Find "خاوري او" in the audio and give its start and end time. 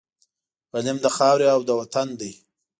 1.15-1.59